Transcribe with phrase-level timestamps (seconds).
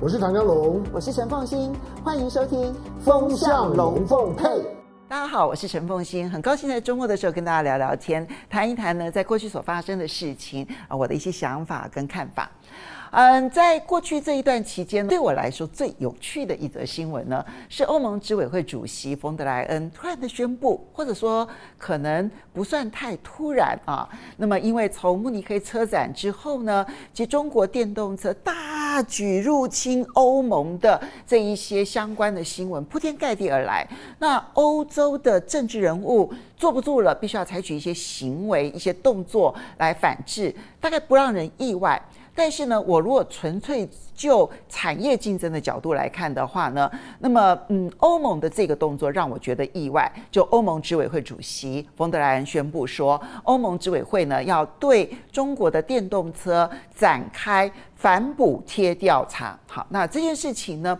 [0.00, 4.44] 我是唐江龙，我是陈凤欣，欢迎收听《风向龙凤配》。
[5.08, 12.50] 大家好，我是陈凤欣，很高兴在周末的时候跟大家聊聊天，谈一谈呢，在过去所发生的事情啊，我的一些想法跟看法。
[13.16, 21.48] 嗯，在过去这一段期间，对我来说最有趣的一则新闻呢，是欧盟执委会主席冯德莱恩突然的宣布，或者说
[21.78, 24.08] 可能不算太突然啊。
[24.36, 33.86] 那么，因为从慕尼黑车展之后呢，其实中国电动车大举入侵欧盟的这一些相关的新闻铺天盖地而来，
[34.18, 42.02] 那欧洲的政治人物坐不住了，必须要采取一些行为、一些动作来反制，大概不让人意外。
[42.34, 50.10] 但是呢，我如果纯粹就产业竞争的角度来看的话呢，那么嗯，欧盟的这个动作让我觉得意外。
[50.30, 59.58] 就欧盟执委会主席冯德莱恩宣布说，欧盟执委会呢要对中国的电动车展开反补贴调查。
[59.68, 60.98] 好，那这件事情呢，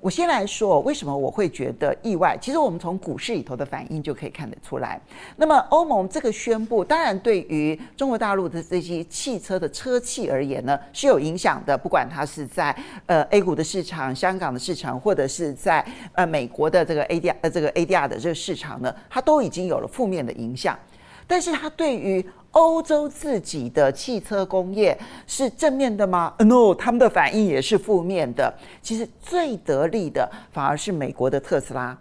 [0.00, 2.38] 我先来说，为什么我会觉得意外？
[2.40, 5.00] 其实我们从股市里头的反应就可以看得出来。
[5.36, 11.76] 那么欧盟这个宣布，当然对于中国大陆的这些汽车的车企而言呢，是有影响的。
[11.76, 12.74] 不管它是在
[13.06, 20.78] 呃 A 股的市场、香港的市场，或者是在呃美国的这个 ADR 呃这个 ADR 的这个市场呢，它都已经有了负面的影响。
[21.26, 28.52] 但是它对于欧洲自己的汽车工业是正面的吗？No，他们的反应也是负面的。
[28.82, 31.96] 其实最得力的反而是美国的特斯拉。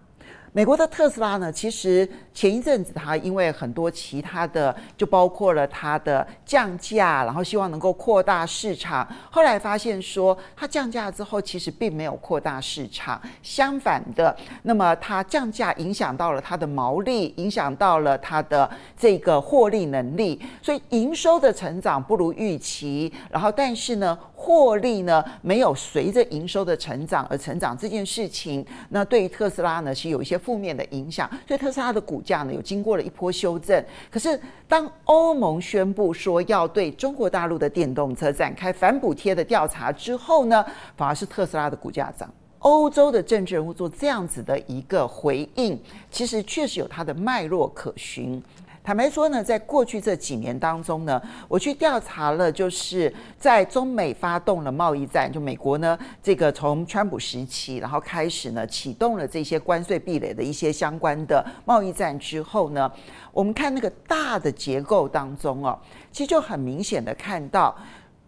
[0.57, 9.07] 美国的特斯拉呢，其实前一阵子它因为很多其他的，就包括了它的降价，然后希望能够扩大市场。
[9.29, 23.13] 后来发现说，它降价之后其实并没有扩大市场，相反的，那么它降价影响到了它的毛利，影响到了它的这个获利能力，所以营收的成长不如预期。
[23.29, 24.17] 然后，但是呢，
[24.47, 30.35] 获利呢没有随着营收的成长而成长这件事情，那对于特斯拉呢是有一些。
[30.47, 33.83] 负面的影响，所以特斯拉的股价呢有经过了一波修正。
[34.09, 40.63] 可是当欧盟宣布说要对中国大陆的电动车展开反补贴的调查之后呢，
[40.95, 42.31] 反而是特斯拉的股价涨。
[42.59, 45.77] 欧洲的政治人物做这样子的一个回应，
[46.09, 48.41] 其实确实有它的脉络可循。
[48.87, 62.89] 坦白说呢，在过去这几年当中呢，我去调查了，就是在中美发动了贸易战，就美国呢，这个从川普时期，然后开始呢，启动了这些关税壁垒的一些相关的贸易战之后呢，
[63.33, 65.77] 我们看那个大的结构当中哦，
[66.09, 67.75] 其实就很明显的看到，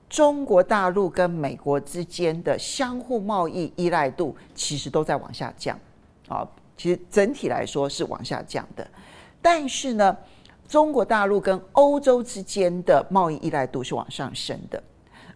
[0.09, 5.80] 中国大陆跟美国之间的相互贸易依赖度其实都在往下降
[6.28, 8.86] 啊，其实整体来说是往下降的，
[9.42, 10.18] 但是呢。
[10.69, 14.81] 中国大陆跟欧洲之间的贸易依赖度是往上升的，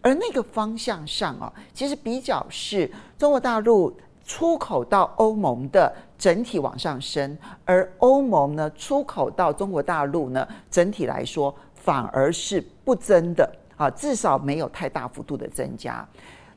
[0.00, 3.92] 而那个方向上啊，其实比较是中国大陆
[4.24, 16.06] 出口到欧盟的整体往上升，而欧盟呢出口到中国大陆呢，整体来说反而是不增的啊，至少没有太大幅度的增加。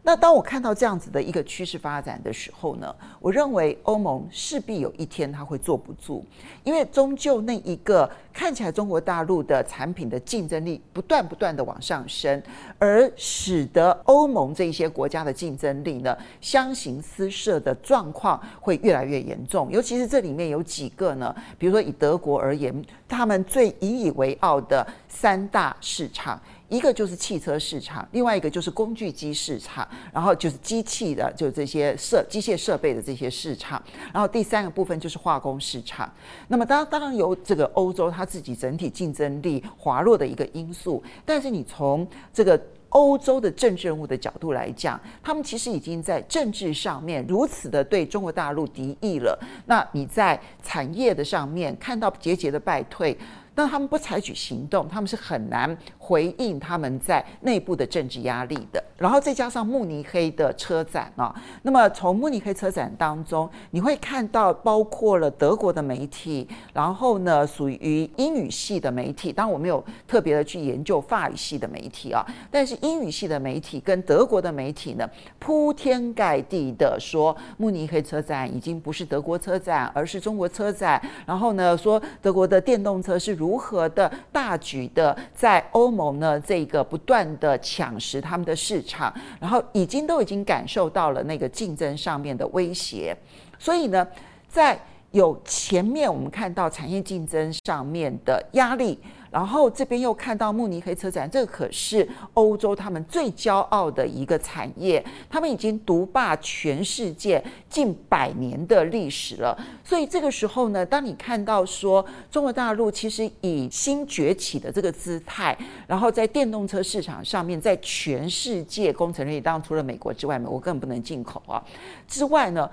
[0.08, 6.24] 那当我看到这样子的一个趋势发展的时候呢，我认为欧盟势必有一天它会坐不住，
[6.64, 12.42] 因为终究那一个看起来中国大陆的产品的竞争力不断不断的往上升，
[12.80, 19.70] 而使得欧盟这一些国家的竞争力呢相形失色的状况会越来越严重。
[19.70, 22.74] 尤其是这里面有几个呢，比如说以德国而言，
[23.10, 26.42] 他们最引以为傲的三大市场。
[26.70, 33.82] 一个就是汽车市场，另外一个就是工具机市场，然后就是机器的，就这些设机械设备的这些市场，
[34.14, 36.12] 然后第三个部分就是化工市场。
[36.50, 49.40] 那么当当然有这个欧洲它自己整体竞争力滑落的一个因素，但是你从这个欧洲的政治人物的角度来讲，他们其实已经在政治上面如此的对中国大陆敌意了。
[49.68, 53.18] 那你在产业的上面看到节节的败退。
[53.60, 55.76] 那他们不采取行动，他们是很难
[56.08, 58.82] 回应他们在内部的政治压力的。
[58.98, 75.08] 然后再加上慕尼黑的车展啊，那么从慕尼黑车展当中，你会看到包括了德国的媒体，然后呢属于英语系的媒体，当然我没有特别的去研究法语系的媒体啊，但是英语系的媒体跟德国的媒体呢，
[75.38, 81.00] 铺天盖地的说慕尼黑车展已经不是德国车展，而是中国车展。
[81.28, 86.40] 然后呢说德国的电动车是如何的大举的在欧盟呢？
[86.40, 93.18] 这个不断的抢食他们的市场，然后已经都已经感受到了那个竞争上面的威胁，
[93.58, 94.08] 所以呢，
[94.48, 94.80] 在
[95.12, 99.00] 有前面我们看到产业竞争上面的压力。
[99.30, 109.56] 然后这边又看到慕尼黑车展，这可是欧洲他们最骄傲的一个产业，他们已经独霸全世界近百年的历史了。
[109.84, 115.56] 所以这个时候呢，当你看到说中国大陆其实以新崛起的这个姿态，
[115.86, 121.62] 然后在电动车市场上面，在全世界攻城略地，当然除了美国之外，美国根本不能进口啊。
[122.08, 122.68] 之外呢，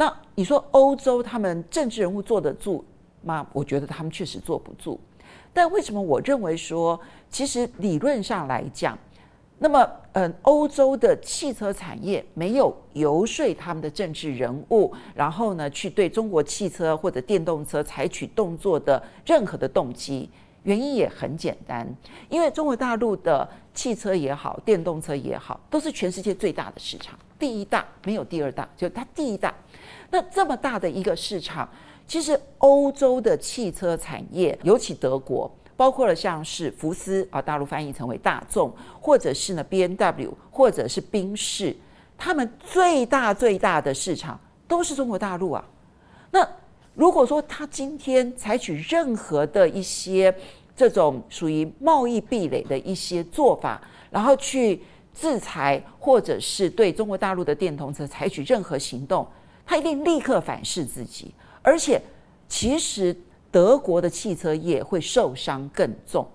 [0.00, 2.82] 那你说欧洲他们政治人物坐得住
[3.20, 3.46] 吗？
[3.52, 4.98] 我觉得他们确实坐不住。
[5.52, 6.98] 但为什么我认为说，
[7.28, 8.98] 其实理论上来讲，
[9.58, 20.30] 那么嗯，欧洲的汽车产业没有游说他们的政治人物，然后呢，去对中国汽车或者电动车采取动作的任何的动机，
[20.62, 21.86] 原因也很简单，
[22.30, 29.54] 因为中国大陆的汽车也好，电动车也好，都是全世界最大的市场，第一大，没有第二大，就它第一大。
[30.10, 31.68] 那这么大的一个市场。
[32.06, 41.76] 其实欧洲的汽车产业，尤其德国，包括了像是福斯啊，大陆翻译成为大众，或者是呢 BMW，或者是宾士，
[42.18, 44.36] 他们最大最大的市场
[44.66, 45.64] 都是中国大陆啊。
[46.32, 46.44] 那
[46.94, 50.34] 如果说他今天采取任何的一些
[50.74, 53.80] 这种属于贸易壁垒的一些做法，
[54.10, 54.82] 然后去
[55.14, 59.24] 制裁，或者是对中国大陆的电动车采取任何行动，
[59.64, 61.34] 他一定立刻反噬自己。
[61.62, 62.00] 而且，
[62.48, 63.16] 其实
[63.50, 66.26] 德国的汽车业会受伤更重。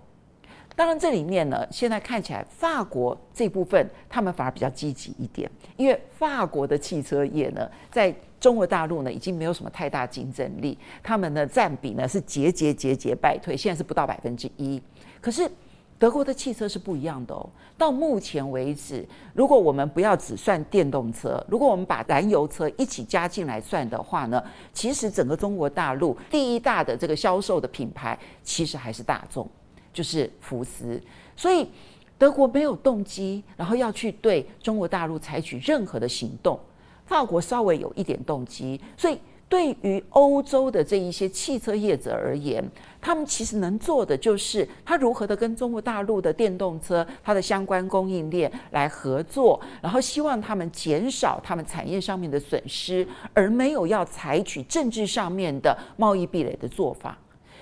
[0.75, 14.81] 当然，这里面呢，现在看起来法国这部分他们反而比较积极一点，因为法国的汽车业呢，在中国大陆呢已经没有什么太大竞争力，他们的占比呢是节节节节败退，现在是不到百分之一。
[15.21, 15.49] 可是，
[15.97, 17.49] 德国的汽车是不一样的哦。
[17.77, 24.43] 到目前为止，如果我们不要只算电动车，如果我们把燃油车一起加进来算的话呢，
[24.73, 29.49] 其实整个中国大陆第一大的这个销售的品牌，其实还是大众，
[29.93, 31.01] 就是福斯。
[31.35, 31.69] 所以
[32.17, 36.59] 德国没有动机，然后要去对中国大陆采取任何的行动。
[37.05, 39.17] 法国稍微有一点动机，所以。
[39.47, 42.67] 对于欧洲的这一些汽车业者而言，
[43.05, 57.15] 他们其实能做的就是他如何的跟中国大陆的电动车它的相关供应链来合作，然后希望他们减少他们产业上面的损失，而没有要采取政治上面的贸易壁垒的做法。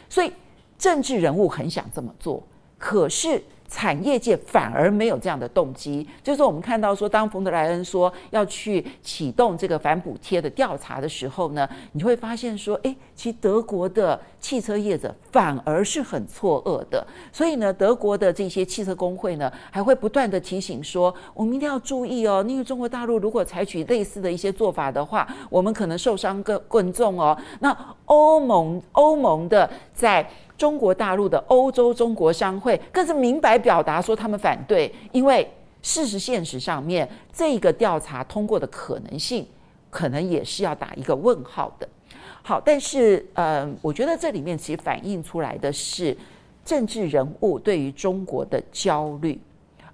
[0.07, 0.31] 所以
[0.77, 2.41] 政治人物很想这么做，
[2.77, 3.43] 可是。
[3.75, 17.03] 产业界反而没有这样的动机，就是我们看到说，当冯德莱恩说要去启动这个反补贴的调查的时候呢，你会发现说，诶，其实德国的汽车业者反而是很错愕的。
[17.31, 27.35] 所以呢，德国的这些汽车工会呢，还会不断地提醒说，我们一定要注意哦，因为中国大陆如果采取类似的一些做法的话，我们可能受伤更更重哦。
[27.59, 30.27] 那欧盟欧盟的在。
[30.55, 35.45] 中国大陆的欧洲中国商会更是明白表达说他们反对，因为
[35.81, 39.45] 事实现实上面这个调查通过的可能性，
[39.89, 41.89] 可能也是要打一个问号的。
[42.43, 46.15] 好，但是呃，我觉得这里面其实反映出来的是
[46.63, 49.37] 政治人物对于中国的焦虑，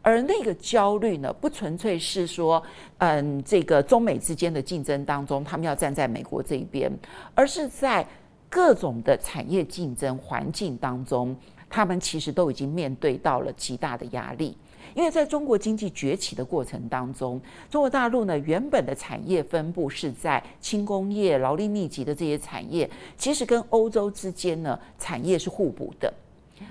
[0.09, 2.61] 而那个焦虑呢，不纯粹是说
[2.97, 6.91] 嗯，这个中美之间的竞争当中，他们要站在美国这一边，
[7.35, 8.05] 而是在。
[8.51, 11.35] 各种的产业竞争环境当中，
[11.69, 14.57] 他们其实都已经面对到了极大的压力。
[14.95, 17.39] 因为在中国经济崛起的过程当中，
[17.69, 26.11] 中国大陆呢原本的产业分布是在轻工业、劳力密集的这些产业，其实跟欧洲之间呢产业是互补的。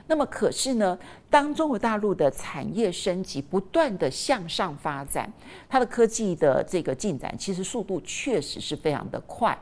[0.07, 5.33] 那么可是呢，当中国大陆的产业升级不断的向上发展，
[5.68, 9.57] 它的科技的这个进展其实速度确实是非常的快。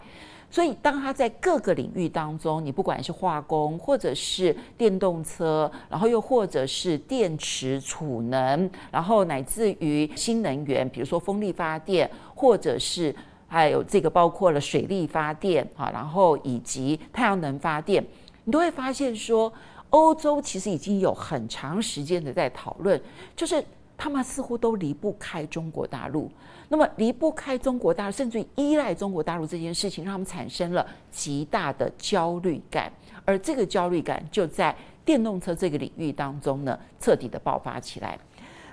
[0.48, 13.14] 所以，当它在各个领域当中，你不管是化工，或者是电动车，然后又或者是电池储能，然后乃至于新能源，比如说风力发电，或者是
[13.48, 18.02] 还有这个包括了水力发电啊，然后以及太阳能发电，
[18.44, 19.52] 你都会发现说，
[19.90, 23.00] 欧洲其实已经有很长时间的在讨论，
[23.34, 23.64] 就是
[23.96, 26.30] 他们似乎都离不开中国大陆。
[26.68, 32.92] 那么离不开中国大陆，甚至依赖中国大陆这件事情，让他们产生了极大的焦虑感，
[33.24, 34.74] 而这个焦虑感就在
[35.04, 38.18] 电动车这个领域当中呢，彻底的爆发起来。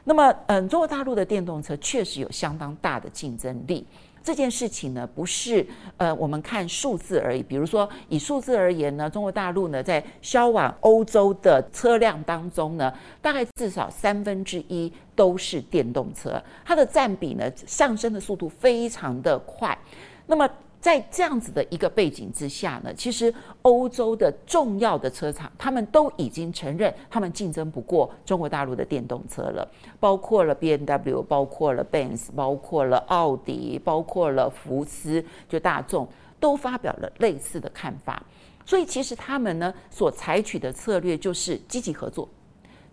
[0.05, 3.85] 那么，嗯，中国大陆的电动车确实有相当大的竞争力。
[4.23, 5.65] 这件事情呢，不是
[5.97, 7.43] 呃，我们看数字而已。
[7.43, 19.77] 比如说，以数字而言呢，中国大陆呢，在销往欧洲的车辆当中呢，大概至少三分之一都是电动车，它的占比呢，上升的速度非常的快。
[20.25, 20.49] 那么，
[20.83, 29.65] 在这样子的一个背景之下呢，其实欧洲的重要的车厂，他们都已经承认，他们竞争不过中国大陆的电动车了，
[29.97, 36.05] 包括了 BMW，包括了 Benz，包括了奥迪，包括了福斯，就大众
[36.37, 38.21] 都发表了类似的看法。
[38.65, 42.27] 所以，其实他们呢所采取的策略就是积极合作。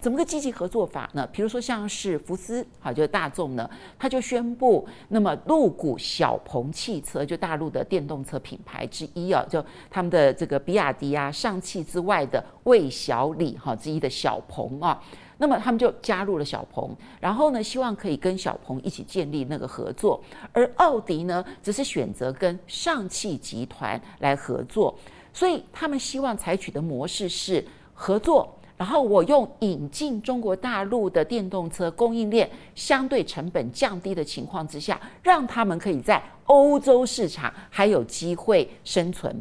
[0.00, 1.28] 怎么个积极合作法呢？
[1.30, 14.98] 比如说，像是福斯，好，就是大众呢，他就宣布，那么陆谷小鹏汽车，就大陆的电动车品牌之一啊，就他们的这个比亚迪啊、上汽之外的魏小李哈之一的小鹏啊，
[15.36, 24.98] 那么他们就加入了小鹏，然后呢，希望可以跟小鹏一起建立那个合作，而奥迪呢，只是选择跟上汽集团来合作，
[25.34, 28.56] 所以他们希望采取的模式是合作。
[28.80, 39.38] 然后我用引进中国大陆的电动车供应链相对成本降低的情况之下，让他们可以在欧洲市场还有机会生存，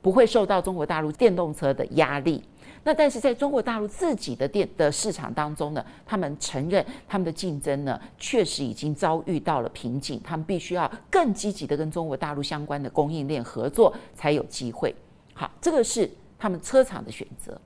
[0.00, 2.42] 不会受到中国大陆电动车的压力。
[2.82, 14.94] 那但是在中国大陆自己的电的市场当中呢，他们承认他们的竞争呢确实已经遭遇到了瓶颈，他们必须要更积极的跟中国大陆相关的供应链合作才有机会。
[15.34, 17.60] 好，这个是他们车厂的选择。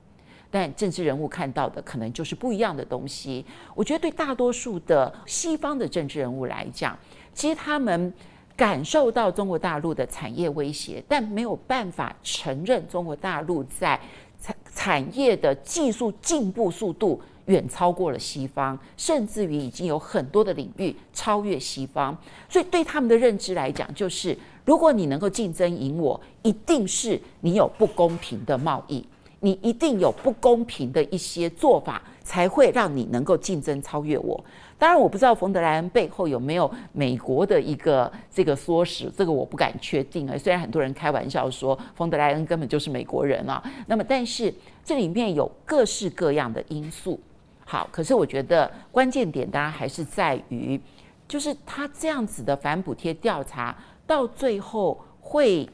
[0.53, 3.43] 但政治人物看到的可能就是不一样的东西。
[3.73, 6.95] 我觉得对大多数的西方的政治人物来讲，
[7.33, 8.13] 其实他们
[8.55, 13.99] 感受到中国大陆的产业威胁，但没有办法承认中国大陆在
[14.39, 22.15] 产产业的技术进步速度远超过了西方，甚至于已经有很多的领域超越西方。
[22.47, 29.03] 所以对他们的认知来讲，就是如果你能够竞争赢我，一定是你有不公平的贸易。
[29.43, 34.41] 你一定有不公平的一些做法，才会让你能够竞争超越我。
[34.79, 40.37] 当然，我不知道冯德莱恩背后有没有美国的一个这个唆使，这个我不敢确定啊。
[40.37, 44.53] 虽然很多人开玩笑说冯德莱恩根本就是美国人啊，那么但是
[44.85, 47.19] 这里面有各式各样的因素。
[47.65, 50.79] 好，可是我觉得关键点当然还是在于，
[51.27, 53.75] 就是他这样子的反补贴调查
[54.07, 55.69] 到最后会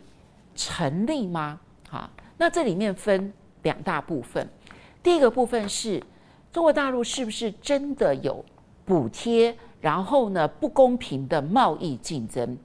[0.56, 1.60] 成立吗？
[1.88, 3.32] 好，那这里面分。
[3.64, 4.48] 两大部分，
[5.02, 6.02] 第一个部分是
[6.52, 8.44] 中国大陆是不是真的有
[8.86, 12.58] 补贴，然后呢，不公平的贸易竞争？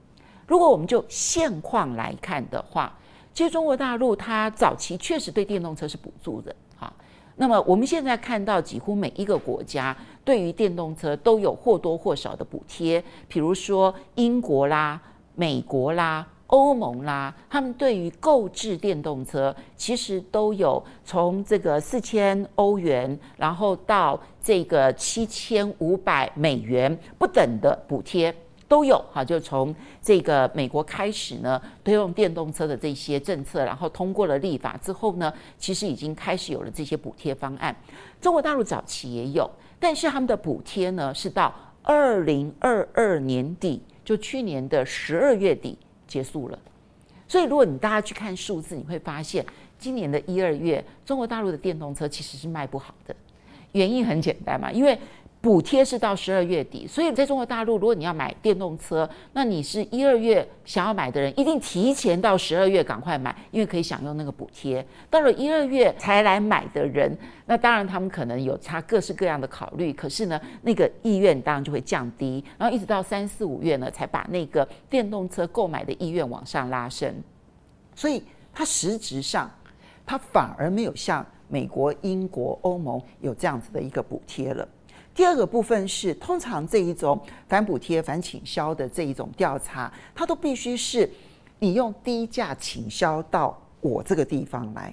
[0.46, 2.96] 如果我们就现况来看的话，
[3.32, 6.92] 其实中国大陆它早期确实对电动车是补助的，哈。
[7.36, 15.00] 那么我们现在看到几乎每一个国家对于电动车都有或多或少的补贴，比如说英国啦、
[15.34, 16.26] 美国啦。
[16.48, 28.32] 欧盟啦，他们对于购置电动车，其实都有从这个四千欧元，然后到这个七千五百美元不等的补贴
[28.68, 29.24] 都有哈。
[29.24, 37.74] 就从这个美国开始呢，推动电动车的这些政策，然后通过了立法之后呢，其实已经开始有了这些补贴方案。
[38.20, 45.78] 中国大陆早期也有，但是他们的补贴呢，是到二零二二年底，就去年的十二月底。
[46.14, 46.58] 结束了，
[47.26, 49.44] 所以如果你大家去看数字，你会发现
[49.80, 53.16] 今年的一二月，中国大陆的电动车其实是卖不好的。
[53.72, 54.96] 原因很简单嘛，因为。
[55.44, 64.82] 补贴是到十二月底，所以在中国大陆，如果你要买电动车，那你是一二月想要买的人，一定提前到十二月赶快买，因为可以享用那个补贴。
[65.10, 77.14] 到了一二月才来买的人，那当然他们可能有他各式各样的考虑，可是呢，那个意愿当然就会降低，然后一直到三四五月呢，才把那个电动车购买的意愿往上拉升。
[77.94, 79.50] 所以它实质上，
[80.06, 84.66] 它反而没有像美国、英国、欧盟有这样子的一个补贴了。
[85.14, 91.08] 第二个部分是，通常这一种反补贴、反倾销的这一种调查，它都必须是
[91.60, 94.92] 你用低价倾销到我这个地方来。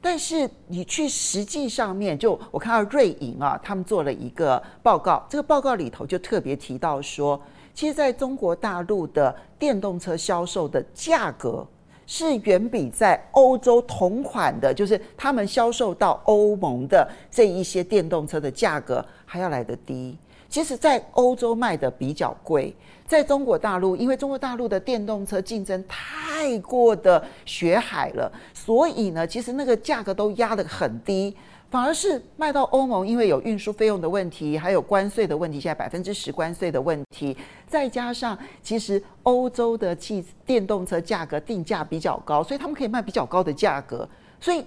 [0.00, 7.38] 但是你去实际上面，就我看到瑞银啊，他们做了一个报告，这个报告里头就特别提到说，
[7.74, 11.66] 其实在中国大陆的电动车销售的价格。
[12.04, 20.14] 是远比在欧洲同款的，就是他们销售到欧盟的这一些电动车的价格还要来得低。
[20.46, 31.34] 其实，在欧洲卖的比较贵，在中国大陆，因为中国大陆的电动车竞争太过的血海了，所以呢，其实那个价格都压得很低。
[31.70, 37.34] 反而是卖到欧盟，因为有运输费用的问题，还有关税的问题，现在百分之十关税的问题，
[37.66, 44.06] 再加上其实欧洲的汽电动车价格定价比较高，所以他们可以卖比较高的价格，
[44.38, 44.62] 所以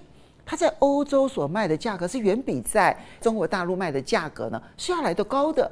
[0.46, 5.70] 它在欧洲所卖的价格是远比在中国大陆卖的价格呢是要来得高的。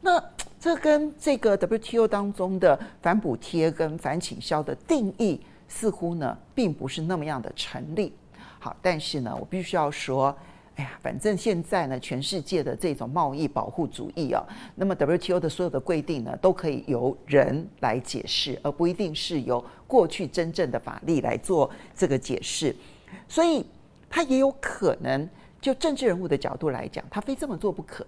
[0.00, 0.22] 那
[0.58, 8.12] 这跟这个 WTO 当中的反补贴跟反倾销的定义似乎呢，并不是那么样的成立。
[8.60, 10.32] 好，但是呢，我必须要说，
[10.76, 14.40] 哎呀，反正现在呢，全世界的这种贸易保护主义啊，
[14.76, 22.74] 那么 WTO 的所有的规定呢，都可以由人来解释，而不一定是由过去真正的法律来做这个解释。
[23.28, 23.66] 所以，
[24.12, 25.26] 他也有可能
[25.58, 28.06] 就政治人物的角度来讲，他非这么做不可。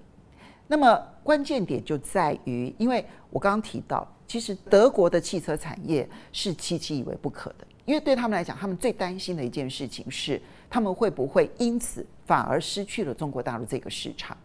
[0.66, 7.66] 那么关键点就在于，因为我刚刚提到，其实德国的汽车产业是期期以为不可的。
[7.86, 14.36] 因为对他们来讲，他们最担心的一件事情是，他们会不会因此反而失去了中国大陆这个市场？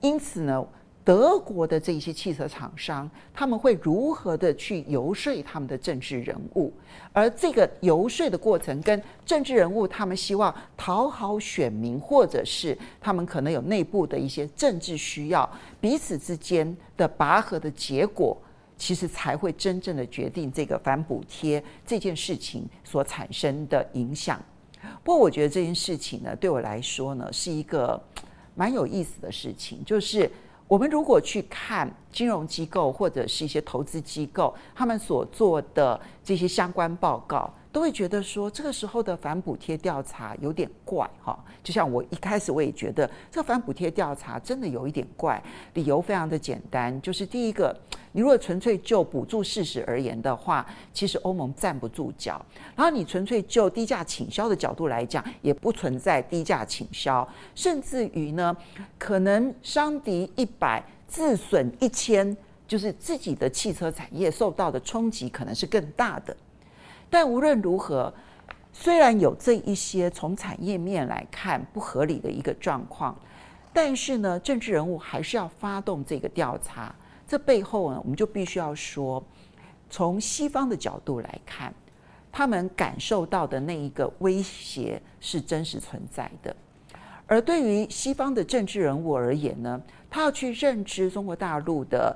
[0.00, 0.64] 因此呢，
[1.04, 6.72] 德国的这些汽车厂商，他们会如何的去游说他们的政治人物？
[7.12, 15.48] 而这个游说的过程，跟政治人物他们希望讨好选民，或者是他们可能有内部的一些政治需要，
[15.80, 18.36] 彼此之间的拔河的结果。
[18.78, 24.42] 其实才会真正的决定这个反补贴这件事情所产生的影响。
[25.04, 28.02] 不过，我觉得这件事情呢，对我来说呢，是一个
[28.56, 29.84] 蛮有意思的事情。
[29.84, 30.28] 就是
[30.72, 37.52] 我们如果去看金融机构或者是一些投资机构，他们所做的这些相关报告。
[37.70, 47.74] 都会觉得说，这个时候的反补贴调查有点怪哈，就像我一开始我也觉得这个反补贴调查真的有一点怪，理由非常的简单，就是第一个，
[48.12, 52.34] 你如果纯粹就补助事实而言的话，其实欧盟站不住脚；
[52.76, 58.54] 然后你纯粹就低价倾销的角度来讲，也不存在低价倾销，甚至于呢，
[58.98, 62.36] 可能伤敌一百，自损一千，
[62.68, 66.36] 就是自己的汽车产业受到的冲击可能是更大的。
[67.08, 68.12] 但无论如何，
[68.74, 73.18] 虽然有这一些从产业面来看不合理的一个状况，
[73.72, 76.94] 但是呢，政治人物还是要发动这个调查。
[77.32, 79.24] 这背后呢，我们就必须要说，
[79.88, 81.72] 从西方的角度来看，
[82.30, 86.54] 他们感受到的那一个威胁是真实存在的。
[87.26, 92.14] 而对于西方的政治人物而言呢，他要去认知中国大陆的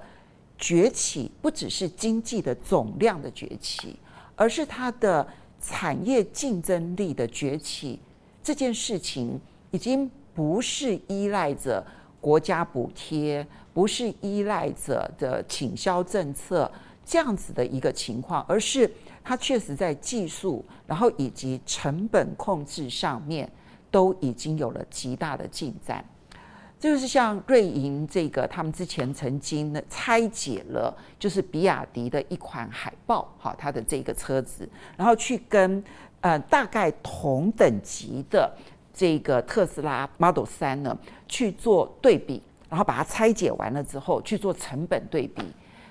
[0.59, 3.99] 崛起，不只是经济的总量的崛起。
[4.35, 5.27] 而是它的
[5.63, 7.99] 产业竞争力的崛起，
[8.43, 9.41] 这件事情
[9.71, 11.83] 已经不是依赖着
[12.27, 16.69] 国家补贴，不是依赖者的倾销政策
[17.05, 18.91] 这样子的一个情况，而是
[19.23, 23.49] 它确实在技术，然后以及成本控制上面
[23.93, 26.05] 都已经有了极大的进展。
[26.81, 35.81] 这就是像瑞银这个，他们之前曾经呢拆解了，就是比亚迪的一款海豹，哈，它的这个车子，然后去跟
[36.23, 38.53] 呃大概同等级的
[38.97, 45.43] 这个特斯拉 Model 3呢去做对比，然后把它拆解完了之后去做成本对比，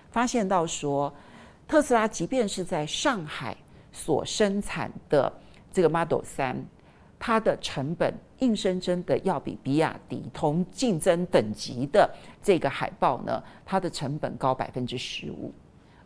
[0.09, 1.13] 发现到说，
[1.67, 3.55] 特斯拉即便是在上海
[3.91, 5.31] 所生产的
[5.71, 6.55] 这个 Model 3。
[7.17, 12.07] 它的成本硬生生的要比比亚迪同竞争等级的
[12.43, 15.51] 这个海豹呢，它的成本高百分之十五。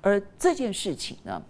[0.02, 1.42] 而这件事情呢，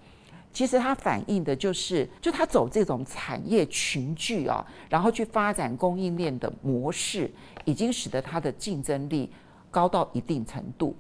[0.52, 7.30] 其实它反映的就是，就它走这种产业群聚啊，然后去发展供应链的模式，
[7.66, 9.32] 已经使得它的竞争力
[9.70, 10.96] 高到一定程度。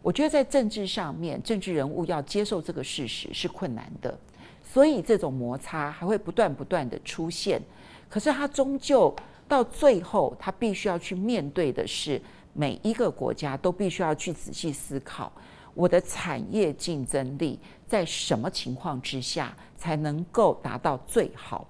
[0.00, 4.16] 我觉得在政治上面，政治人物要接受这个事实是困难的，
[4.62, 7.60] 所以这种摩擦还会不断不断的出现。
[8.08, 9.14] 可是，他终究
[9.48, 12.20] 到最后，他必须要去面对的是
[12.52, 15.32] 每一个国家都必须要去仔细思考：
[15.74, 21.66] 我的产业竞争力在什么情况之下才能够达到最好？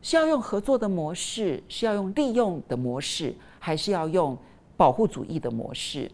[0.00, 4.38] 是要用合作的模式，是要用利用的模式，还是要用
[4.76, 6.10] 保护主义的模式？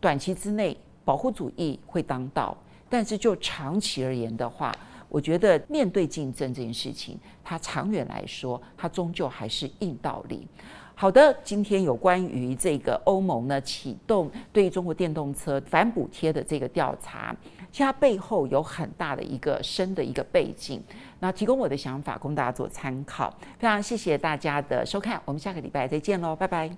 [0.00, 2.56] 短期之内，保护主义会当道，
[2.88, 4.74] 但是就长期而言的话，
[5.10, 10.48] 我觉得面对竞争这件事情，它长远来说，它终究还是硬道理。
[11.00, 17.32] 好的，今天有关于这个欧盟呢启动对中国电动车反补贴的这个调查，
[17.70, 20.82] 其实它背后有很大的一个深的一个背景。
[21.20, 23.32] 那提供我的想法供大家做参考。
[23.60, 26.68] 非常谢谢大家的收看，我们下个礼拜再见喽，拜拜。